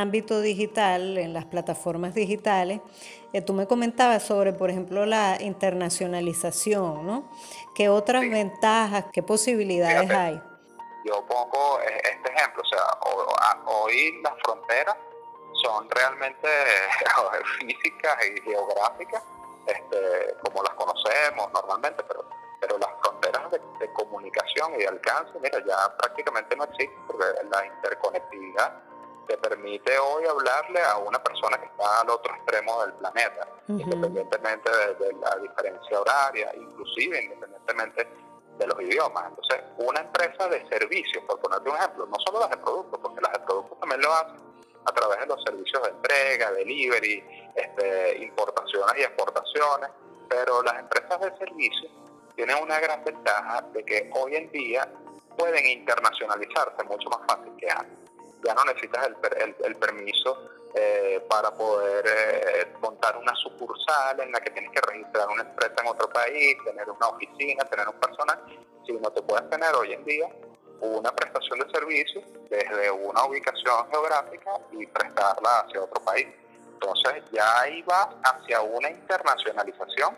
ámbito 0.00 0.40
digital, 0.40 1.18
en 1.18 1.32
las 1.32 1.44
plataformas 1.44 2.14
digitales, 2.14 2.80
eh, 3.32 3.42
tú 3.42 3.52
me 3.52 3.66
comentabas 3.66 4.22
sobre, 4.22 4.52
por 4.52 4.70
ejemplo, 4.70 5.04
la 5.04 5.36
internacionalización, 5.40 7.06
¿no? 7.06 7.30
¿Qué 7.74 7.88
otras 7.88 8.22
ventajas, 8.22 9.06
qué 9.12 9.22
posibilidades 9.22 10.10
hay? 10.10 10.40
Yo 11.04 11.24
pongo 11.26 11.80
eh, 11.80 12.00
este 12.04 12.32
ejemplo, 12.32 12.62
o 12.62 12.66
sea, 12.66 12.82
hoy 13.66 14.20
las 14.22 14.34
fronteras 14.42 14.96
son 15.62 15.90
realmente 15.90 16.48
físicas 17.60 18.16
y 18.26 18.40
geográficas, 18.42 19.22
este, 19.66 20.34
como 20.44 20.62
las 20.62 20.72
conocemos 20.74 21.52
normalmente, 21.52 22.02
pero, 22.04 22.24
pero 22.60 22.78
las 22.78 22.90
fronteras 23.02 23.50
de, 23.50 23.60
de 23.80 23.92
comunicación 23.92 24.74
y 24.74 24.78
de 24.78 24.88
alcance, 24.88 25.32
mira, 25.40 25.58
ya 25.66 25.96
prácticamente 25.98 26.56
no 26.56 26.64
existen, 26.64 27.06
porque 27.06 27.24
la 27.50 27.66
interconectividad 27.66 28.87
te 29.28 29.36
permite 29.36 29.96
hoy 29.98 30.24
hablarle 30.24 30.80
a 30.80 30.96
una 30.96 31.22
persona 31.22 31.58
que 31.58 31.66
está 31.66 32.00
al 32.00 32.08
otro 32.08 32.34
extremo 32.34 32.82
del 32.82 32.94
planeta, 32.94 33.46
independientemente 33.68 34.70
de, 34.98 35.12
la 35.20 35.36
diferencia 35.36 36.00
horaria, 36.00 36.50
inclusive 36.56 37.24
independientemente 37.24 38.08
de 38.58 38.66
los 38.66 38.80
idiomas. 38.80 39.26
Entonces, 39.28 39.60
una 39.76 40.00
empresa 40.00 40.48
de 40.48 40.66
servicios, 40.68 41.22
por 41.24 41.38
ponerte 41.40 41.68
un 41.68 41.76
ejemplo, 41.76 42.06
no 42.06 42.16
solo 42.24 42.40
las 42.40 42.50
de 42.50 42.56
productos, 42.56 42.98
porque 43.00 43.20
las 43.20 43.32
de 43.34 43.40
productos 43.40 43.78
también 43.78 44.00
lo 44.00 44.12
hacen 44.14 44.40
a 44.86 44.92
través 44.92 45.20
de 45.20 45.26
los 45.26 45.42
servicios 45.42 45.82
de 45.82 45.90
entrega, 45.90 46.50
delivery, 46.52 47.50
este, 47.54 48.24
importaciones 48.24 48.96
y 48.96 49.02
exportaciones, 49.02 49.90
pero 50.26 50.62
las 50.62 50.78
empresas 50.78 51.20
de 51.20 51.36
servicios 51.36 51.92
tienen 52.34 52.56
una 52.62 52.80
gran 52.80 53.04
ventaja 53.04 53.60
de 53.74 53.84
que 53.84 54.10
hoy 54.14 54.36
en 54.36 54.50
día 54.52 54.90
pueden 55.36 55.66
internacionalizarse 55.66 56.82
mucho 56.84 57.10
más 57.10 57.20
fácil 57.28 57.52
que 57.58 57.70
antes 57.70 58.07
ya 58.44 58.54
no 58.54 58.64
necesitas 58.64 59.06
el, 59.06 59.56
el, 59.64 59.76
permiso 59.76 60.50
eh, 60.74 61.24
para 61.28 61.50
poder 61.52 62.04
eh, 62.06 62.74
montar 62.80 63.16
una 63.16 63.34
sucursal 63.34 64.20
en 64.20 64.32
la 64.32 64.40
que 64.40 64.50
tienes 64.50 64.70
que 64.70 64.80
registrar 64.80 65.28
una 65.28 65.42
empresa 65.42 65.74
en 65.82 65.88
otro 65.88 66.08
país, 66.08 66.56
tener 66.64 66.88
una 66.90 67.08
oficina, 67.08 67.64
tener 67.64 67.88
un 67.88 67.98
personal, 67.98 68.38
sino 68.86 69.10
te 69.10 69.22
puedes 69.22 69.48
tener 69.50 69.74
hoy 69.74 69.92
en 69.92 70.04
día 70.04 70.28
una 70.80 71.10
prestación 71.12 71.58
de 71.58 71.70
servicios 71.70 72.24
desde 72.48 72.90
una 72.90 73.24
ubicación 73.24 73.90
geográfica 73.90 74.52
y 74.72 74.86
prestarla 74.86 75.60
hacia 75.60 75.82
otro 75.82 76.02
país. 76.04 76.28
Entonces 76.74 77.24
ya 77.32 77.60
ahí 77.60 77.82
va 77.82 78.08
hacia 78.22 78.60
una 78.60 78.88
internacionalización 78.90 80.16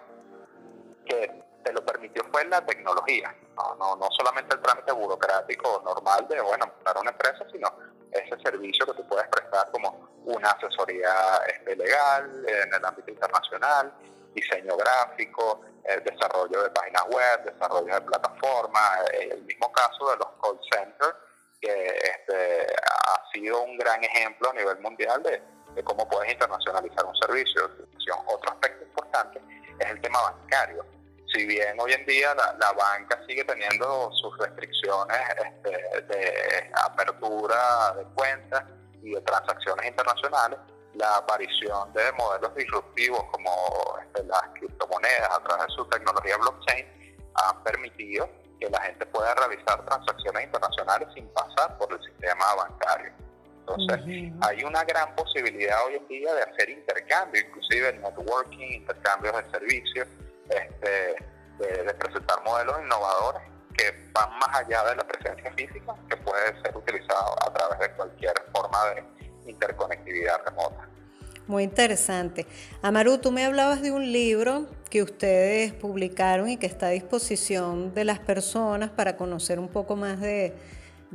que 1.06 1.42
te 1.64 1.72
lo 1.72 1.84
permitió 1.84 2.24
fue 2.32 2.44
la 2.46 2.64
tecnología, 2.64 3.34
no, 3.56 3.74
no, 3.76 3.96
no 3.96 4.08
solamente 4.10 4.54
el 4.54 4.62
trámite 4.62 4.92
burocrático 4.92 5.82
normal 5.84 6.26
de, 6.28 6.40
bueno, 6.40 6.66
montar 6.66 6.98
una 6.98 7.10
empresa, 7.10 7.44
sino 7.52 7.68
ese 8.12 8.40
servicio 8.42 8.86
que 8.86 8.94
tú 8.94 9.06
puedes 9.08 9.28
prestar 9.28 9.70
como 9.70 10.08
una 10.24 10.50
asesoría 10.50 11.40
este, 11.46 11.76
legal 11.76 12.44
en 12.46 12.74
el 12.74 12.84
ámbito 12.84 13.10
internacional, 13.10 13.92
diseño 14.34 14.76
gráfico, 14.76 15.62
el 15.84 16.02
desarrollo 16.04 16.62
de 16.62 16.70
páginas 16.70 17.04
web, 17.10 17.44
desarrollo 17.44 17.94
de 17.94 18.00
plataformas, 18.02 19.10
eh, 19.12 19.30
el 19.32 19.42
mismo 19.42 19.72
caso 19.72 20.10
de 20.10 20.16
los 20.18 20.28
call 20.42 20.60
centers, 20.72 21.16
que 21.60 21.86
este, 21.96 22.66
ha 22.84 23.30
sido 23.32 23.62
un 23.62 23.76
gran 23.76 24.02
ejemplo 24.02 24.50
a 24.50 24.54
nivel 24.54 24.78
mundial 24.80 25.22
de, 25.22 25.42
de 25.74 25.84
cómo 25.84 26.08
puedes 26.08 26.32
internacionalizar 26.32 27.04
un 27.04 27.16
servicio. 27.16 27.70
Otro 28.26 28.50
aspecto 28.50 28.84
importante 28.84 29.40
es 29.78 29.90
el 29.90 30.00
tema 30.00 30.20
bancario 30.22 30.84
si 31.32 31.46
bien 31.46 31.78
hoy 31.78 31.92
en 31.92 32.04
día 32.06 32.34
la, 32.34 32.72
banca 32.72 33.20
sigue 33.26 33.44
teniendo 33.44 34.10
sus 34.12 34.36
restricciones 34.38 35.18
este, 35.44 36.02
de 36.02 36.70
apertura 36.84 37.94
de 37.96 38.04
cuentas 38.14 38.64
y 39.02 39.14
de 39.14 39.20
transacciones 39.22 39.86
internacionales, 39.86 40.58
la 40.94 41.16
aparición 41.16 41.92
de 41.92 42.12
modelos 42.12 42.54
disruptivos 42.54 43.22
como 43.32 43.98
este, 44.02 44.24
las 44.24 44.42
criptomonedas 44.54 45.30
a 45.30 45.42
través 45.44 45.66
de 45.66 45.72
su 45.74 45.84
tecnología 45.86 46.36
blockchain 46.36 46.86
han 47.34 47.62
permitido 47.62 48.28
que 48.58 48.68
la 48.68 48.80
gente 48.82 49.06
pueda 49.06 49.34
realizar 49.34 49.84
transacciones 49.86 50.44
internacionales 50.44 51.08
sin 51.14 51.26
pasar 51.28 51.78
por 51.78 51.92
el 51.92 52.02
sistema 52.02 52.54
bancario. 52.56 53.12
Entonces, 53.60 54.32
hay 54.42 54.64
una 54.64 54.82
gran 54.84 55.14
posibilidad 55.14 55.86
hoy 55.86 55.94
en 55.94 56.08
día 56.08 56.34
de 56.34 56.42
hacer 56.42 56.70
intercambio, 56.70 57.40
inclusive 57.40 57.92
networking, 57.92 58.72
intercambios 58.72 59.36
de 59.36 59.50
servicios, 59.50 60.08
este, 60.50 61.16
de, 61.58 61.94
presentar 61.94 62.42
modelos 62.44 62.80
innovadores 62.82 63.42
que 63.76 64.10
van 64.12 64.30
más 64.38 64.56
allá 64.58 64.84
de 64.84 64.96
la 64.96 65.04
presencia 65.04 65.52
física, 65.52 65.94
que 66.08 66.16
puede 66.18 66.60
ser 66.62 66.76
utilizado 66.76 67.36
a 67.46 67.52
través 67.52 67.78
de 67.78 67.90
cualquier 67.92 68.34
forma 68.52 68.78
de 68.90 69.04
interconectividad 69.50 70.44
remota. 70.44 70.88
Muy 71.46 71.64
interesante. 71.64 72.46
Amaru, 72.82 73.18
tú 73.18 73.32
me 73.32 73.44
hablabas 73.44 73.82
de 73.82 73.90
un 73.90 74.12
libro 74.12 74.68
que 74.88 75.02
ustedes 75.02 75.72
publicaron 75.72 76.48
y 76.48 76.56
que 76.56 76.66
está 76.66 76.86
a 76.86 76.90
disposición 76.90 77.94
de 77.94 78.04
las 78.04 78.18
personas 78.18 78.90
para 78.90 79.16
conocer 79.16 79.58
un 79.58 79.68
poco 79.68 79.96
más 79.96 80.20
de, 80.20 80.54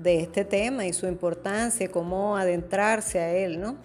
este 0.04 0.44
tema 0.44 0.86
y 0.86 0.94
su 0.94 1.08
importancia, 1.08 1.90
cómo 1.90 2.36
adentrarse 2.36 3.20
a 3.20 3.32
él, 3.32 3.62
¿no? 3.62 3.78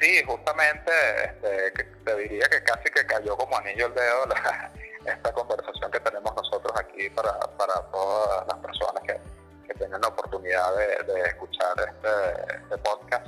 Sí, 0.00 0.22
justamente 0.26 0.90
este, 1.24 1.84
te 2.04 2.16
diría 2.16 2.48
que 2.48 2.64
casi 2.64 2.84
que 2.84 3.06
cayó 3.06 3.36
como 3.36 3.56
anillo 3.56 3.86
el 3.86 3.94
dedo 3.94 4.26
la, 4.26 4.72
esta 5.04 5.32
conversación 5.32 5.90
que 5.90 6.00
tenemos 6.00 6.34
nosotros 6.34 6.72
aquí 6.78 7.08
para, 7.10 7.38
para 7.56 7.74
todas 7.90 8.46
las 8.46 8.58
personas 8.58 9.02
que, 9.02 9.20
que 9.66 9.74
tengan 9.74 10.00
la 10.00 10.08
oportunidad 10.08 10.76
de, 10.76 11.20
escuchar 11.26 11.74
este, 11.78 12.54
este 12.56 12.78
podcast. 12.78 13.26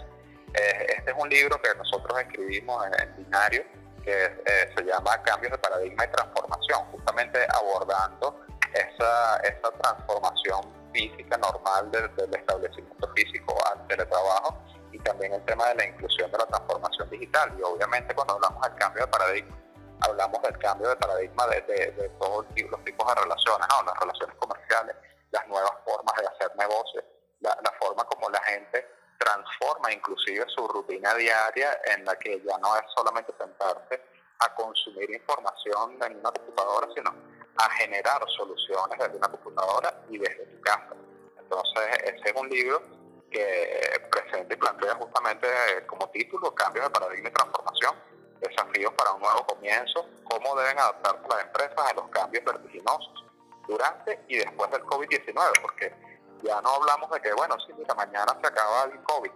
Eh, 0.54 0.87
este 0.97 1.11
es 1.11 1.16
un 1.19 1.28
libro 1.28 1.61
que 1.61 1.75
nosotros 1.76 2.21
escribimos 2.21 2.85
en, 2.87 3.16
binario 3.16 3.64
que 4.02 4.25
eh, 4.25 4.73
se 4.76 4.85
llama 4.85 5.21
Cambios 5.23 5.52
de 5.52 5.59
Paradigma 5.59 6.04
y 6.04 6.09
Transformación, 6.09 6.81
justamente 6.93 7.38
abordando 7.49 8.40
esa, 8.73 9.37
esa 9.38 9.71
transformación 9.81 10.61
física 10.93 11.38
normal 11.38 11.90
del, 11.90 12.14
del 12.16 12.35
establecimiento 12.35 13.11
físico 13.14 13.57
al 13.73 13.87
teletrabajo 13.87 14.62
y 14.93 14.99
también 14.99 15.33
el 15.33 15.45
tema 15.45 15.69
de 15.69 15.75
la 15.76 15.87
inclusión 15.87 16.31
de 16.31 16.38
la 16.38 16.47
transformación 16.47 17.11
digital. 17.11 17.52
Y 17.59 17.62
obviamente 17.62 18.14
cuando 18.14 18.35
hablamos 18.35 18.62
del 18.62 18.75
cambio 18.76 19.04
de 19.04 19.11
paradigma, 19.11 19.63
hablamos 20.04 20.42
del 20.42 20.58
cambio 20.58 20.88
de 20.88 20.96
paradigma 20.96 21.46
de, 21.46 22.11
todos 22.18 22.46
los 22.70 22.84
tipos 22.84 23.08
de 23.08 23.23
relaciones, 23.23 23.68
las 23.87 23.99
relaciones 24.00 24.37
comerciales, 24.37 24.96
las 25.30 25.46
nuevas 25.49 25.73
formas 25.84 26.14
de 26.16 26.26
hacer 26.26 26.56
negocios, 26.56 27.04
la, 27.40 27.56
forma 27.80 28.04
como 28.04 28.30
la 28.30 28.40
gente 28.42 28.87
transforma 29.18 29.92
inclusive 29.92 30.44
su 30.49 30.66
rutina 30.68 31.14
diaria 31.14 31.78
en 31.94 32.04
la 32.04 32.16
que 32.16 32.42
ya 32.44 32.58
no 32.58 32.76
es 32.76 32.82
solamente 32.94 33.32
sentarse 33.38 34.02
a 34.40 34.54
consumir 34.54 35.11
información 35.11 35.96
en 36.02 36.18
una 36.18 36.30
computadora, 36.32 36.88
sino 36.94 37.14
a 37.56 37.70
generar 37.70 38.20
soluciones 38.37 38.99
desde 38.99 39.16
una 39.16 39.28
computadora 39.28 40.02
y 40.11 40.18
desde 40.18 40.46
tu 40.46 40.61
casa. 40.62 40.94
Entonces, 41.38 41.84
ese 42.02 42.30
es 42.30 42.34
un 42.34 42.49
libro 42.49 42.82
que 43.30 44.08
presenta 44.11 44.54
y 44.54 44.56
plantea 44.56 44.94
justamente 44.96 45.49
como 45.87 46.08
título 46.11 46.54
Cambios 46.54 46.87
de 46.87 46.90
paradigma 46.90 47.28
y 47.28 47.32
transformación 47.32 48.13
desafíos 48.48 48.92
para 48.94 49.12
un 49.12 49.20
nuevo 49.20 49.46
comienzo, 49.46 50.06
cómo 50.24 50.54
deben 50.56 50.78
adaptarse 50.78 51.28
las 51.28 51.44
empresas 51.44 51.78
a 51.78 51.94
los 51.94 52.08
cambios 52.08 52.44
vertiginosos 52.44 53.24
durante 53.66 54.24
y 54.28 54.36
después 54.36 54.70
del 54.70 54.82
COVID-19, 54.84 55.60
porque 55.62 55.94
ya 56.42 56.60
no 56.60 56.70
hablamos 56.70 57.10
de 57.10 57.20
que, 57.20 57.32
bueno, 57.32 57.56
si 57.66 57.72
mira, 57.72 57.94
mañana 57.94 58.36
se 58.40 58.46
acaba 58.46 58.84
el 58.84 59.02
COVID, 59.02 59.30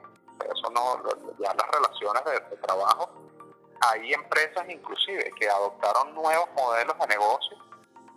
eso 0.45 0.71
no, 0.71 1.03
ya 1.39 1.55
las 1.55 1.69
relaciones 1.71 2.25
de, 2.25 2.57
trabajo, 2.59 3.11
hay 3.81 4.13
empresas 4.13 4.69
inclusive 4.69 5.33
que 5.39 5.49
adoptaron 5.49 6.15
nuevos 6.15 6.49
modelos 6.57 6.99
de 6.99 7.07
negocio 7.07 7.57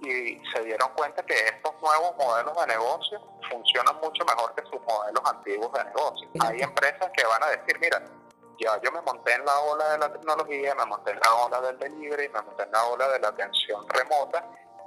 y 0.02 0.42
se 0.52 0.64
dieron 0.64 0.90
cuenta 0.96 1.24
que 1.24 1.36
estos 1.36 1.74
nuevos 1.82 2.16
modelos 2.18 2.60
de 2.60 2.68
negocio 2.68 3.22
funcionan 3.50 3.96
mucho 3.98 4.26
mejor 4.26 4.54
que 4.56 4.64
sus 4.64 4.82
modelos 4.82 5.22
antiguos 5.26 5.72
de 5.74 5.84
negocio. 5.86 6.28
Hay 6.42 6.62
empresas 6.62 7.12
que 7.16 7.24
van 7.24 7.44
a 7.44 7.48
decir, 7.48 7.78
mira, 7.80 8.02
ya 8.64 8.80
yo 8.82 8.92
me 8.92 9.02
monté 9.02 9.34
en 9.34 9.46
la 9.46 9.60
ola 9.60 9.90
de 9.92 9.98
la 9.98 10.12
tecnología, 10.12 10.76
me 10.76 10.86
monté 10.86 11.12
en 11.12 11.20
la 11.20 11.34
ola 11.36 11.62
del 11.62 11.78
delivery, 11.80 12.30
me 12.30 12.42
monté 12.42 12.64
en 12.64 12.72
la 12.72 12.86
ola 12.86 13.08
de 13.10 13.20
la 13.20 13.28
atención 13.30 13.88
remota 13.90 14.46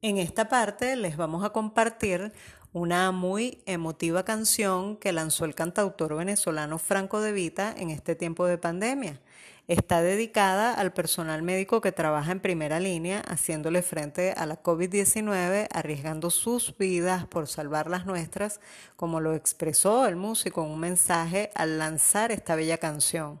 En 0.04 0.18
esta 0.18 0.48
parte 0.48 0.96
les 0.96 1.16
vamos 1.16 1.44
a 1.44 1.50
compartir 1.50 2.32
una 2.72 3.12
muy 3.12 3.62
emotiva 3.66 4.24
canción 4.24 4.96
que 4.96 5.12
lanzó 5.12 5.44
el 5.44 5.54
cantautor 5.54 6.16
venezolano 6.16 6.78
Franco 6.78 7.20
De 7.20 7.32
Vita 7.32 7.74
en 7.76 7.90
este 7.90 8.14
tiempo 8.14 8.46
de 8.46 8.56
pandemia. 8.56 9.20
Está 9.68 10.00
dedicada 10.00 10.72
al 10.72 10.92
personal 10.92 11.42
médico 11.42 11.82
que 11.82 11.92
trabaja 11.92 12.32
en 12.32 12.40
primera 12.40 12.80
línea 12.80 13.20
haciéndole 13.20 13.82
frente 13.82 14.32
a 14.32 14.46
la 14.46 14.62
COVID-19, 14.62 15.68
arriesgando 15.70 16.30
sus 16.30 16.76
vidas 16.78 17.26
por 17.26 17.46
salvar 17.46 17.90
las 17.90 18.06
nuestras, 18.06 18.58
como 18.96 19.20
lo 19.20 19.34
expresó 19.34 20.06
el 20.06 20.16
músico 20.16 20.64
en 20.64 20.70
un 20.70 20.80
mensaje 20.80 21.50
al 21.54 21.78
lanzar 21.78 22.32
esta 22.32 22.56
bella 22.56 22.78
canción. 22.78 23.40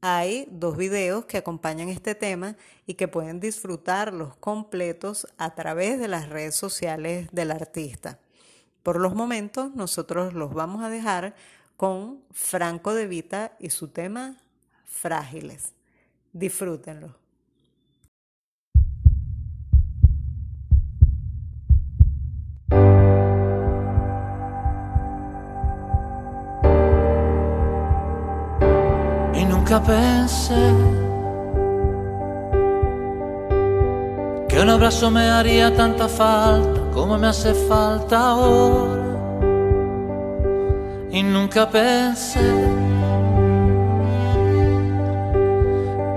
Hay 0.00 0.46
dos 0.52 0.76
videos 0.76 1.24
que 1.24 1.38
acompañan 1.38 1.88
este 1.88 2.14
tema 2.14 2.56
y 2.86 2.94
que 2.94 3.08
pueden 3.08 3.40
disfrutarlos 3.40 4.36
completos 4.36 5.26
a 5.36 5.54
través 5.56 5.98
de 5.98 6.06
las 6.06 6.28
redes 6.28 6.54
sociales 6.54 7.28
del 7.32 7.50
artista. 7.50 8.20
Por 8.86 9.00
los 9.00 9.16
momentos, 9.16 9.74
nosotros 9.74 10.32
los 10.32 10.54
vamos 10.54 10.80
a 10.84 10.88
dejar 10.88 11.34
con 11.76 12.20
Franco 12.30 12.94
de 12.94 13.08
Vita 13.08 13.56
y 13.58 13.70
su 13.70 13.88
tema 13.88 14.36
Frágiles. 14.84 15.74
Disfrútenlo. 16.32 17.16
Y 29.34 29.44
nunca 29.46 29.82
pensé 29.82 30.54
que 34.48 34.60
un 34.60 34.70
abrazo 34.70 35.10
me 35.10 35.28
haría 35.28 35.74
tanta 35.74 36.06
falta 36.06 36.85
como 36.96 37.18
me 37.18 37.26
hace 37.26 37.52
falta 37.52 38.30
ahora. 38.30 39.04
Y 41.10 41.22
nunca 41.22 41.68
pensé 41.68 42.40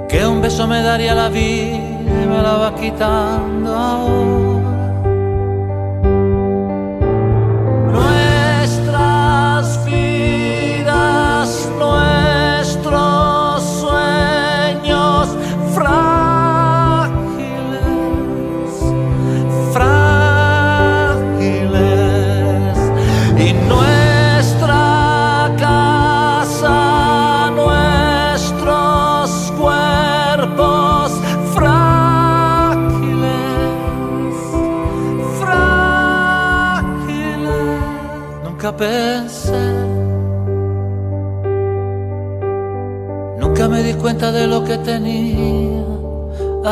que 0.08 0.26
un 0.26 0.42
beso 0.42 0.66
me 0.68 0.82
daría 0.82 1.14
la 1.14 1.28
vida 1.28 2.24
y 2.24 2.28
me 2.28 2.42
la 2.42 2.54
va 2.54 2.76
quitando 2.76 3.76
ahora. 3.76 4.49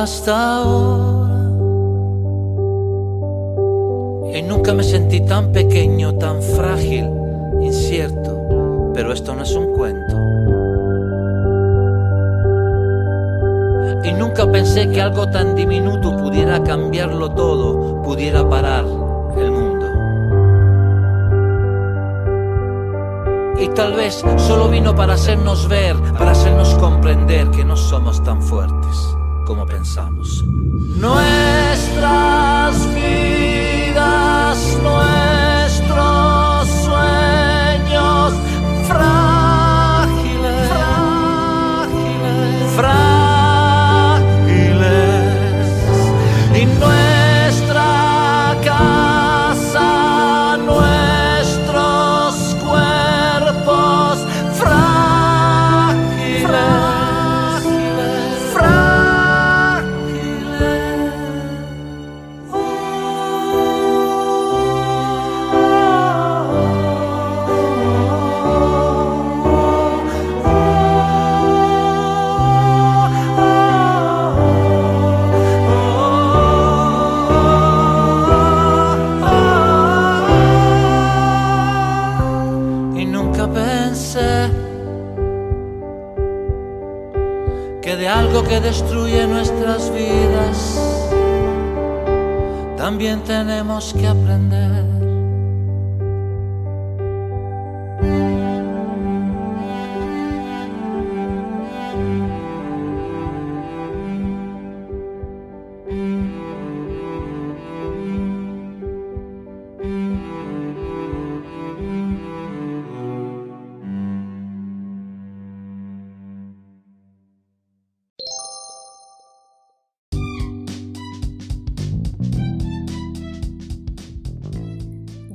Hasta 0.03 0.57
ahora. 0.57 1.27
Y 4.33 4.41
nunca 4.43 4.73
me 4.73 4.83
sentí 4.83 5.21
tan 5.21 5.51
pequeño, 5.51 6.15
tan 6.15 6.41
frágil, 6.41 7.09
incierto. 7.61 8.91
Pero 8.93 9.11
esto 9.11 9.33
no 9.33 9.43
es 9.43 9.55
un 9.55 9.73
cuento. 9.73 10.15
Y 14.03 14.13
nunca 14.13 14.49
pensé 14.51 14.89
que 14.89 15.01
algo 15.01 15.29
tan 15.29 15.55
diminuto 15.55 16.15
pudiera 16.15 16.63
cambiarlo 16.63 17.31
todo, 17.31 18.01
pudiera 18.03 18.47
parar 18.47 18.85
el 19.37 19.51
mundo. 19.51 19.85
Y 23.59 23.67
tal 23.69 23.93
vez 23.93 24.23
solo 24.37 24.69
vino 24.69 24.95
para 24.95 25.13
hacernos 25.13 25.67
ver, 25.67 25.95
para 26.17 26.31
hacernos 26.31 26.75
comprender 26.75 27.49
que 27.49 27.65
no 27.65 27.75
somos 27.75 28.23
tan 28.23 28.41
fuertes 28.41 29.16
como 29.47 29.65
pensamos. 29.65 30.43
Nuestras 30.99 32.75
vidas, 32.93 34.77
nuestros 34.83 35.06
que 87.87 87.95
de 87.95 88.09
algo 88.09 88.43
que 88.43 88.59
destruye 88.59 89.25
nuestras 89.27 89.89
vidas 89.93 90.77
también 92.75 93.23
tenemos 93.23 93.93
que 93.93 94.05
aprender. 94.05 94.96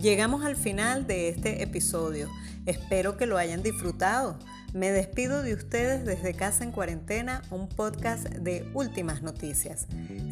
Llegamos 0.03 0.45
al 0.45 0.57
final 0.57 1.07
de 1.07 1.29
este 1.29 1.62
episodio. 1.62 2.29
Espero 2.67 3.17
que 3.17 3.27
lo 3.27 3.38
hayan 3.38 3.62
disfrutado. 3.62 4.37
Me 4.75 4.91
despido 4.91 5.45
de 5.45 5.55
ustedes 5.55 6.05
desde 6.05 6.35
Casa 6.35 6.65
en 6.65 6.73
Cuarentena, 6.73 7.43
un 7.53 7.69
podcast 7.69 8.25
de 8.25 8.69
últimas 8.75 9.23
noticias. 9.23 9.87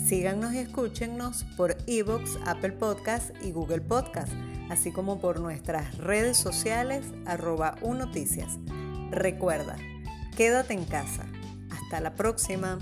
Síganos 0.05 0.55
y 0.55 0.59
escúchennos 0.59 1.45
por 1.57 1.77
Evox, 1.87 2.37
Apple 2.47 2.73
Podcast 2.73 3.31
y 3.45 3.53
Google 3.53 3.83
Podcast, 3.83 4.33
así 4.71 4.91
como 4.91 5.21
por 5.21 5.39
nuestras 5.39 5.97
redes 5.99 6.37
sociales 6.37 7.05
arroba 7.25 7.77
unoticias. 7.81 8.59
Recuerda, 9.13 9.77
quédate 10.37 10.75
en 10.75 10.85
casa. 10.85 11.27
Hasta 11.71 12.01
la 12.01 12.17
próxima. 12.17 12.81